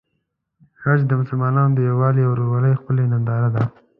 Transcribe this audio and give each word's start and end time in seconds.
حج 0.81 0.99
د 1.07 1.11
مسلمانانو 1.21 1.75
د 1.75 1.79
یووالي 1.89 2.21
او 2.25 2.31
ورورولۍ 2.33 2.73
ښکلی 2.79 3.05
ننداره 3.13 3.49
ده. 3.55 3.63